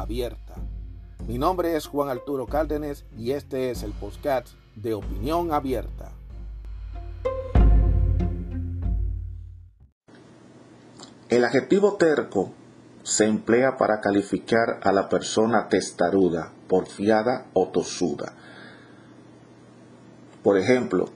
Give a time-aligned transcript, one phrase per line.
[0.00, 0.54] abierta.
[1.26, 6.12] Mi nombre es Juan Arturo Cárdenas y este es el podcast de Opinión Abierta.
[11.28, 12.52] El adjetivo terco
[13.02, 18.34] se emplea para calificar a la persona testaruda, porfiada o tosuda.
[20.42, 21.08] Por ejemplo,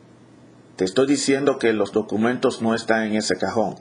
[0.76, 3.76] te estoy diciendo que los documentos no están en ese cajón.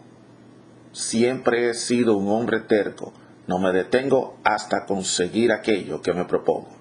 [0.91, 3.13] Siempre he sido un hombre terco
[3.48, 6.77] no me detengo hasta conseguir aquello que me propongo.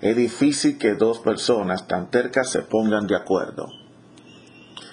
[0.00, 3.68] Es difícil que dos personas tan tercas se pongan de acuerdo.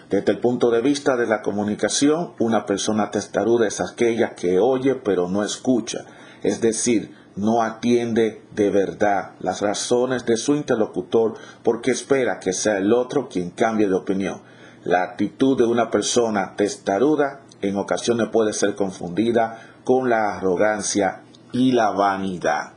[0.10, 4.96] Desde el punto de vista de la comunicación, una persona testaruda es aquella que oye
[4.96, 6.06] pero no escucha,
[6.44, 12.78] es decir, no atiende de verdad las razones de su interlocutor porque espera que sea
[12.78, 14.42] el otro quien cambie de opinión.
[14.84, 21.72] La actitud de una persona testaruda en ocasiones puede ser confundida con la arrogancia y
[21.72, 22.74] la vanidad.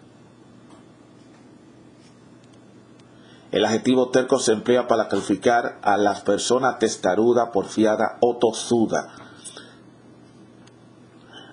[3.50, 9.08] El adjetivo terco se emplea para calificar a las personas testaruda, porfiada o tosuda.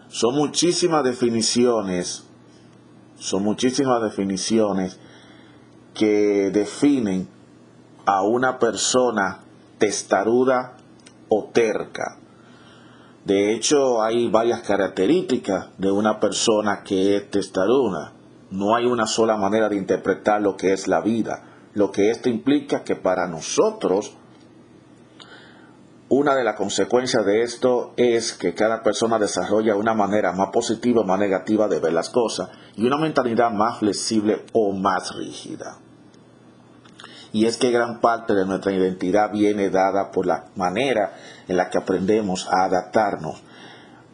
[0.10, 2.26] Son muchísimas definiciones,
[3.18, 5.00] son muchísimas definiciones
[5.96, 7.28] que definen
[8.06, 9.40] a una persona
[9.80, 10.78] testaruda
[11.30, 12.20] o terca.
[13.28, 18.14] De hecho, hay varias características de una persona que es testaruda.
[18.52, 21.44] No hay una sola manera de interpretar lo que es la vida.
[21.74, 24.16] Lo que esto implica que para nosotros,
[26.08, 31.02] una de las consecuencias de esto es que cada persona desarrolla una manera más positiva
[31.02, 35.80] o más negativa de ver las cosas y una mentalidad más flexible o más rígida.
[37.32, 41.14] Y es que gran parte de nuestra identidad viene dada por la manera
[41.48, 43.44] en la que aprendemos a adaptarnos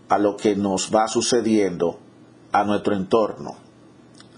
[0.09, 1.99] a lo que nos va sucediendo
[2.51, 3.55] a nuestro entorno.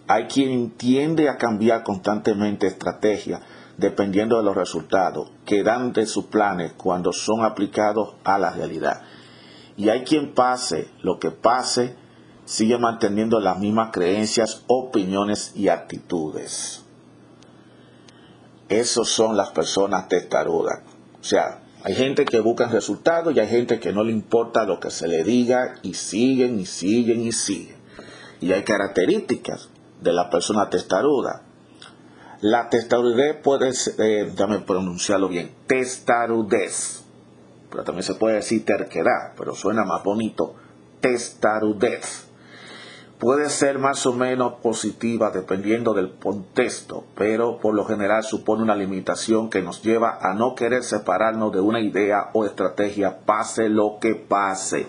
[0.07, 3.41] Hay quien tiende a cambiar constantemente estrategia
[3.77, 9.01] dependiendo de los resultados que dan de sus planes cuando son aplicados a la realidad.
[9.77, 11.95] Y hay quien pase lo que pase,
[12.45, 16.84] sigue manteniendo las mismas creencias, opiniones y actitudes.
[18.69, 20.79] Esas son las personas testarudas.
[21.19, 24.79] O sea, hay gente que busca resultados y hay gente que no le importa lo
[24.79, 27.77] que se le diga y siguen y siguen y siguen.
[28.41, 29.69] Y hay características
[30.01, 31.43] de la persona testaruda.
[32.41, 37.03] La testarudez puede ser, eh, déjame pronunciarlo bien, testarudez.
[37.69, 40.55] Pero también se puede decir terquedad, pero suena más bonito.
[41.01, 42.27] Testarudez
[43.19, 48.75] puede ser más o menos positiva dependiendo del contexto, pero por lo general supone una
[48.75, 53.97] limitación que nos lleva a no querer separarnos de una idea o estrategia, pase lo
[54.01, 54.87] que pase.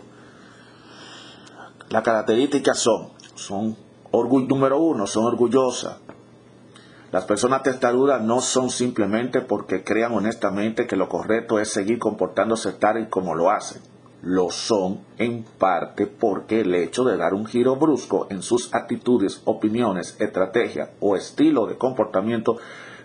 [1.89, 3.77] Las características son, son
[4.49, 5.99] número uno, son orgullosas.
[7.13, 12.73] Las personas testarudas no son simplemente porque crean honestamente que lo correcto es seguir comportándose
[12.73, 13.96] tal y como lo hacen
[14.27, 19.41] lo son en parte porque el hecho de dar un giro brusco en sus actitudes,
[19.45, 22.57] opiniones, estrategia o estilo de comportamiento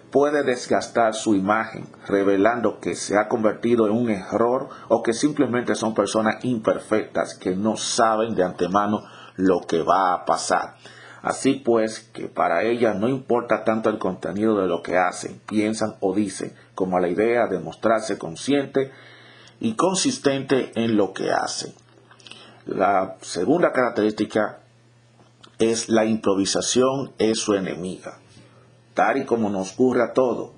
[0.10, 5.76] puede desgastar su imagen, revelando que se ha convertido en un error o que simplemente
[5.76, 9.04] son personas imperfectas que no saben de antemano
[9.36, 10.74] lo que va a pasar.
[11.22, 15.98] Así pues, que para ellas no importa tanto el contenido de lo que hacen, piensan
[16.00, 18.92] o dicen, como la idea de mostrarse consciente
[19.62, 21.74] y consistente en lo que hace.
[22.66, 24.60] La segunda característica
[25.60, 28.18] es la improvisación es su enemiga.
[28.96, 30.54] Tal y como nos ocurre a todo,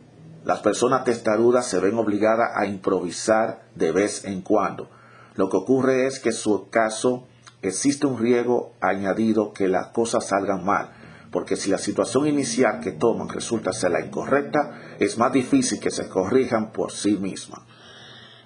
[0.45, 4.89] las personas testarudas se ven obligadas a improvisar de vez en cuando.
[5.35, 7.27] Lo que ocurre es que en su caso
[7.61, 10.91] existe un riesgo añadido que las cosas salgan mal,
[11.31, 15.91] porque si la situación inicial que toman resulta ser la incorrecta, es más difícil que
[15.91, 17.61] se corrijan por sí mismas.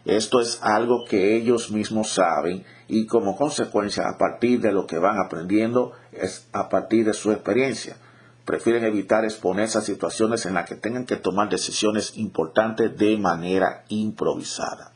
[0.07, 4.99] Esto es algo que ellos mismos saben y como consecuencia a partir de lo que
[4.99, 7.97] van aprendiendo es a partir de su experiencia.
[8.45, 13.83] Prefieren evitar exponerse a situaciones en las que tengan que tomar decisiones importantes de manera
[13.89, 14.93] improvisada.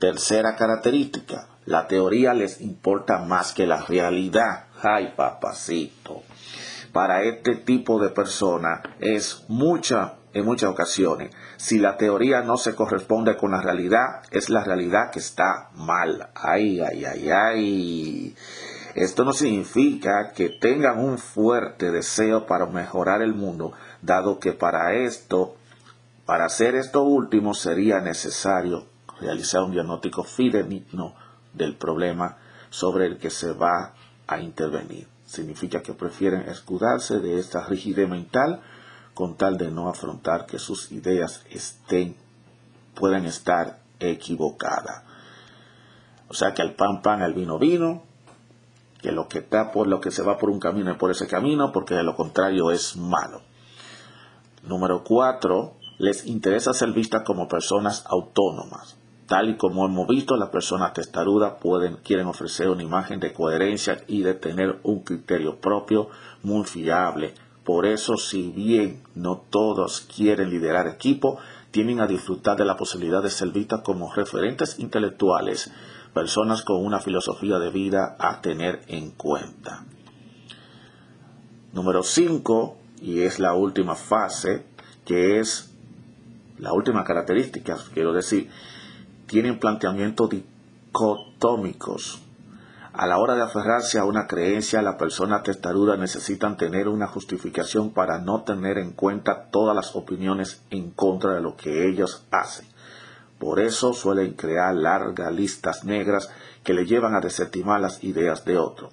[0.00, 4.64] Tercera característica, la teoría les importa más que la realidad.
[4.82, 6.24] ¡Ay, papacito!
[6.96, 11.30] para este tipo de persona es mucha en muchas ocasiones.
[11.56, 16.28] Si la teoría no se corresponde con la realidad, es la realidad que está mal.
[16.34, 18.36] Ay, ay, ay, ay.
[18.94, 23.72] Esto no significa que tengan un fuerte deseo para mejorar el mundo,
[24.02, 25.56] dado que para esto,
[26.26, 28.86] para hacer esto último, sería necesario
[29.20, 31.14] realizar un diagnóstico fidedigno
[31.54, 32.36] del problema
[32.68, 33.94] sobre el que se va
[34.26, 35.08] a intervenir.
[35.24, 38.60] Significa que prefieren escudarse de esta rigidez mental
[39.16, 42.14] con tal de no afrontar que sus ideas estén,
[42.94, 45.04] pueden estar equivocadas.
[46.28, 48.02] O sea que al pan pan, al vino vino,
[49.00, 51.26] que lo que está por lo que se va por un camino es por ese
[51.26, 53.40] camino, porque de lo contrario es malo.
[54.64, 58.98] Número cuatro, les interesa ser vistas como personas autónomas.
[59.26, 64.04] Tal y como hemos visto, las personas testarudas pueden, quieren ofrecer una imagen de coherencia
[64.08, 66.10] y de tener un criterio propio
[66.42, 67.32] muy fiable
[67.66, 71.38] por eso, si bien no todos quieren liderar equipo,
[71.72, 75.72] tienen a disfrutar de la posibilidad de ser vistas como referentes intelectuales,
[76.14, 79.84] personas con una filosofía de vida a tener en cuenta.
[81.72, 84.64] Número 5, y es la última fase,
[85.04, 85.74] que es
[86.58, 88.48] la última característica, quiero decir,
[89.26, 92.22] tienen planteamientos dicotómicos
[92.98, 97.90] a la hora de aferrarse a una creencia, las personas testarudas necesitan tener una justificación
[97.90, 102.66] para no tener en cuenta todas las opiniones en contra de lo que ellos hacen.
[103.38, 106.30] Por eso suelen crear largas listas negras
[106.64, 108.90] que le llevan a desestimar las ideas de otro.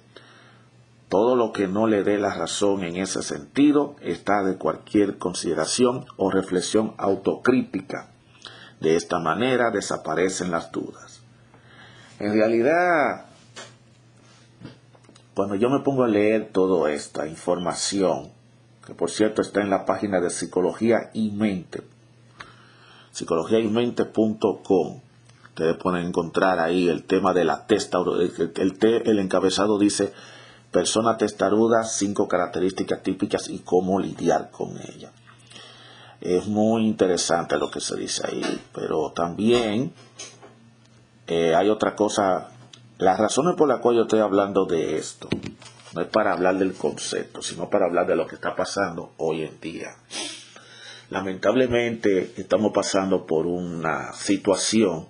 [1.08, 6.04] Todo lo que no le dé la razón en ese sentido está de cualquier consideración
[6.16, 8.08] o reflexión autocrítica.
[8.80, 11.22] De esta manera desaparecen las dudas.
[12.18, 13.26] En realidad,
[15.34, 18.30] cuando yo me pongo a leer toda esta información,
[18.86, 21.82] que por cierto está en la página de Psicología y Mente,
[23.12, 25.00] psicologiaymente.com,
[25.48, 30.12] ustedes pueden encontrar ahí el tema de la testa, el, el encabezado dice
[30.70, 35.12] persona testaruda, cinco características típicas y cómo lidiar con ella.
[36.20, 38.42] Es muy interesante lo que se dice ahí,
[38.72, 39.92] pero también
[41.28, 42.48] eh, hay otra cosa
[42.98, 45.28] las razones por las cuales yo estoy hablando de esto
[45.94, 49.42] no es para hablar del concepto, sino para hablar de lo que está pasando hoy
[49.42, 49.96] en día.
[51.10, 55.06] Lamentablemente estamos pasando por una situación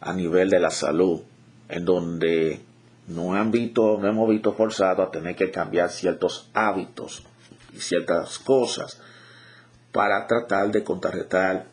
[0.00, 1.20] a nivel de la salud
[1.68, 2.60] en donde
[3.08, 7.24] no, han visto, hemos visto forzado a tener que cambiar ciertos hábitos
[7.74, 9.00] y ciertas cosas
[9.92, 11.66] para tratar de contrarrestar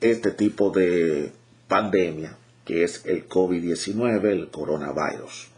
[0.00, 1.32] este tipo de
[1.68, 5.48] pandemia que es el COVID-19, el coronavirus.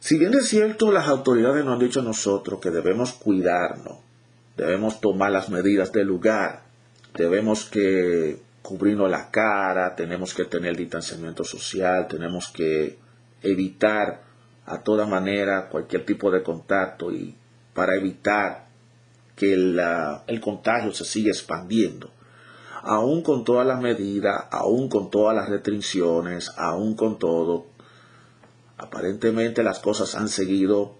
[0.00, 3.98] Si bien es cierto, las autoridades nos han dicho a nosotros que debemos cuidarnos,
[4.56, 6.62] debemos tomar las medidas del lugar,
[7.14, 12.98] debemos que cubrirnos la cara, tenemos que tener distanciamiento social, tenemos que
[13.42, 14.22] evitar
[14.64, 17.36] a toda manera cualquier tipo de contacto y
[17.74, 18.66] para evitar
[19.36, 22.12] que el contagio se siga expandiendo
[22.82, 27.66] aún con todas las medidas, aún con todas las restricciones, aún con todo,
[28.76, 30.94] aparentemente las cosas han seguido,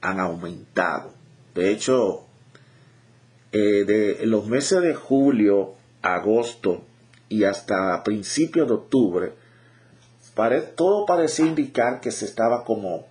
[0.00, 1.12] han aumentado.
[1.54, 2.24] De hecho,
[3.52, 6.82] eh, de los meses de julio, agosto
[7.28, 9.32] y hasta principios de octubre,
[10.74, 13.06] todo parecía indicar que se estaba como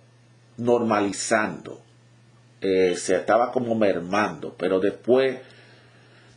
[0.58, 1.80] normalizando,
[2.60, 5.38] eh, se estaba como mermando, pero después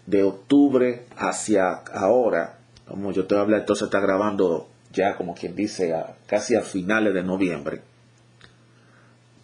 [0.07, 5.35] de octubre hacia ahora, como yo te voy a hablar, entonces está grabando ya como
[5.35, 5.93] quien dice
[6.25, 7.81] casi a finales de noviembre,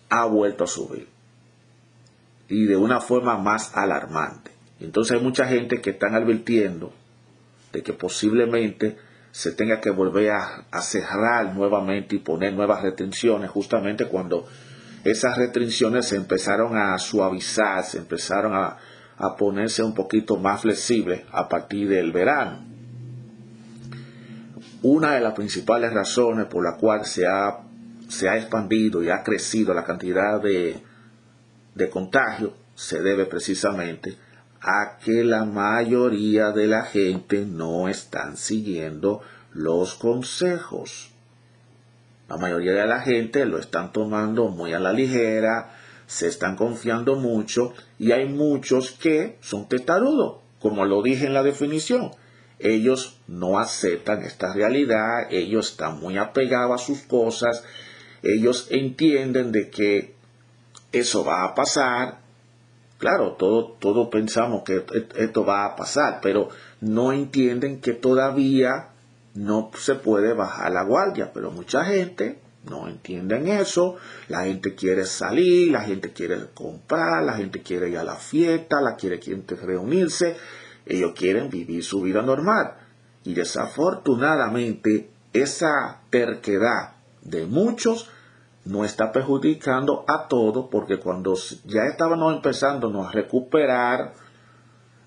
[0.09, 1.07] ha vuelto a subir.
[2.47, 4.51] Y de una forma más alarmante.
[4.79, 6.93] Entonces hay mucha gente que están advirtiendo
[7.71, 8.97] de que posiblemente
[9.31, 14.47] se tenga que volver a, a, cerrar nuevamente y poner nuevas restricciones justamente cuando
[15.03, 18.77] esas restricciones se empezaron a suavizar, se empezaron a,
[19.17, 22.59] a ponerse un poquito más flexible a partir del verano.
[24.81, 27.59] Una de las principales razones por la cual se ha,
[28.07, 30.83] se ha expandido y ha crecido la cantidad de,
[31.75, 34.17] de contagio se debe precisamente
[34.61, 39.21] a que la mayoría de la gente no están siguiendo
[39.53, 41.11] los consejos.
[42.29, 45.75] La mayoría de la gente lo están tomando muy a la ligera,
[46.07, 51.43] se están confiando mucho y hay muchos que son testarudos, como lo dije en la
[51.43, 52.11] definición.
[52.59, 57.63] Ellos no aceptan esta realidad, ellos están muy apegados a sus cosas,
[58.21, 60.13] ellos entienden de que
[60.91, 62.19] eso va a pasar.
[62.97, 68.89] Claro, todos todo pensamos que esto va a pasar, pero no entienden que todavía
[69.33, 71.31] no se puede bajar la guardia.
[71.33, 73.95] Pero mucha gente no entienden eso.
[74.29, 78.81] La gente quiere salir, la gente quiere comprar, la gente quiere ir a la fiesta,
[78.81, 79.19] la quiere,
[79.61, 80.35] reunirse.
[80.85, 82.75] Ellos quieren vivir su vida normal.
[83.23, 88.09] Y desafortunadamente esa terquedad de muchos
[88.65, 94.13] no está perjudicando a todos porque cuando ya estábamos empezando a recuperar,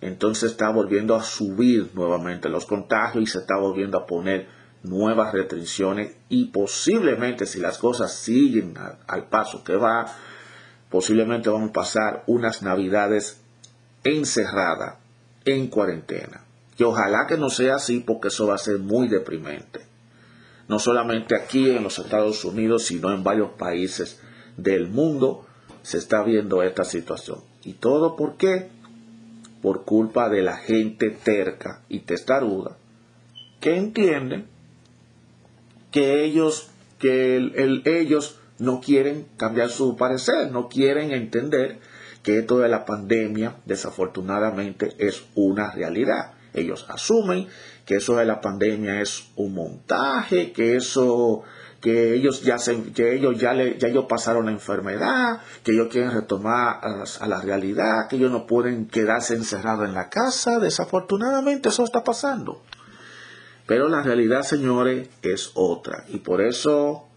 [0.01, 4.56] entonces está volviendo a subir nuevamente los contagios y se está volviendo a poner
[4.89, 8.75] nuevas restricciones y posiblemente si las cosas siguen
[9.07, 10.07] al, paso que va,
[10.91, 13.41] posiblemente vamos a pasar unas navidades
[14.05, 14.97] encerradas,
[15.45, 16.45] en cuarentena.
[16.79, 19.87] Y ojalá que no sea así porque eso va a ser muy deprimente.
[20.69, 24.21] No solamente aquí en los Estados Unidos, sino en varios países
[24.57, 25.47] del mundo
[25.83, 27.39] se está viendo esta situación.
[27.63, 28.71] ¿Y todo por qué?
[29.63, 32.77] Por culpa de la gente terca y testaruda
[33.61, 34.47] que entienden
[35.97, 37.39] que ellos, que
[37.87, 41.79] ellos no quieren cambiar su parecer, no quieren entender
[42.23, 46.35] que esto de la pandemia desafortunadamente es una realidad.
[46.53, 47.47] Ellos asumen
[47.87, 51.45] que eso de la pandemia es un montaje, que eso
[51.81, 55.89] que ellos ya se, que ellos ya le, ya ellos pasaron la enfermedad, que ellos
[55.91, 60.59] quieren retomar a, la realidad, que ellos no pueden quedarse encerrados en la casa.
[60.59, 62.61] Desafortunadamente eso está pasando.
[63.67, 66.05] Pero la realidad, señores, es otra.
[66.09, 67.09] Y por eso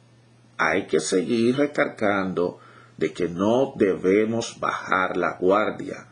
[0.58, 2.60] hay que seguir recargando
[2.98, 6.08] de que no debemos bajar la guardia.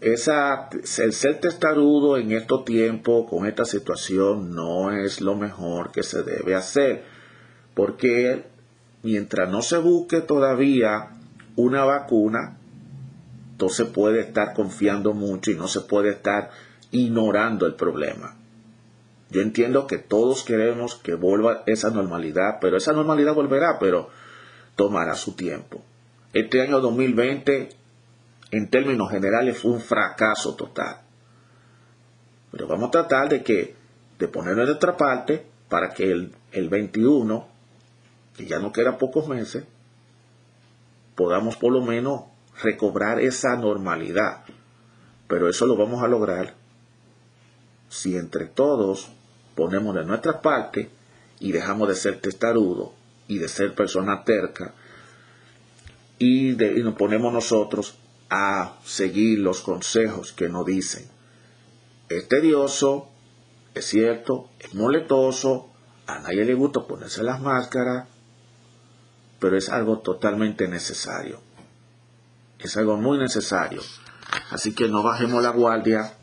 [0.00, 6.02] Esa, el ser testarudo en estos tiempos, con esta situación, no es lo mejor que
[6.02, 7.04] se debe hacer.
[7.74, 8.46] Porque
[9.02, 11.10] mientras no se busque todavía
[11.56, 12.58] una vacuna,
[13.52, 16.50] entonces puede estar confiando mucho y no se puede estar
[16.90, 18.39] ignorando el problema.
[19.30, 24.10] Yo entiendo que todos queremos que vuelva esa normalidad, pero esa normalidad volverá, pero
[24.74, 25.82] tomará su tiempo.
[26.32, 27.68] Este año 2020,
[28.50, 31.02] en términos generales, fue un fracaso total.
[32.50, 33.76] Pero vamos a tratar de que,
[34.18, 37.46] de poner de nuestra parte, para que el, el 21,
[38.36, 39.64] que ya no quedan pocos meses,
[41.14, 42.22] podamos por lo menos
[42.60, 44.42] recobrar esa normalidad.
[45.28, 46.54] Pero eso lo vamos a lograr
[47.88, 49.12] si entre todos
[49.60, 50.88] ponemos de nuestra parte
[51.38, 52.92] y dejamos de ser testarudos
[53.28, 54.72] y de ser personas tercas
[56.18, 57.98] y, nos ponemos nosotros
[58.30, 61.06] a seguir los consejos que nos dicen.
[62.08, 63.10] Es tedioso,
[63.74, 65.68] es cierto, es moletoso,
[66.06, 68.08] a nadie le gusta ponerse las máscaras,
[69.40, 71.38] pero es algo totalmente necesario.
[72.58, 73.82] Es algo muy necesario.
[74.50, 76.14] Así que no bajemos la guardia,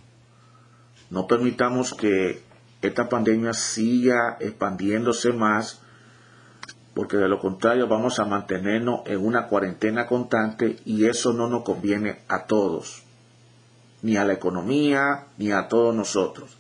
[1.11, 2.46] no permitamos que
[2.81, 5.81] esta pandemia siga expandiéndose más,
[6.93, 11.63] porque de lo contrario vamos a mantenernos en una cuarentena constante y eso no nos
[11.63, 13.03] conviene a todos,
[14.01, 16.57] ni a la economía, ni a todos nosotros.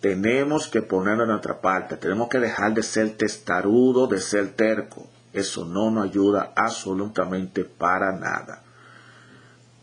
[0.00, 5.06] Tenemos que ponernos en nuestra parte, tenemos que dejar de ser testarudo, de ser terco.
[5.32, 8.62] Eso no nos ayuda absolutamente para nada.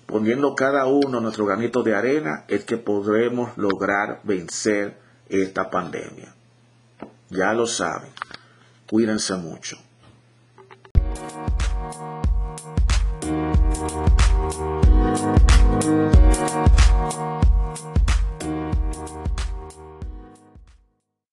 [0.05, 6.33] Poniendo cada uno nuestro granito de arena es que podremos lograr vencer esta pandemia.
[7.29, 8.11] Ya lo saben.
[8.87, 9.77] Cuídense mucho.